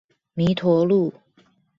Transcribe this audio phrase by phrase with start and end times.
[0.35, 1.13] 彌陀路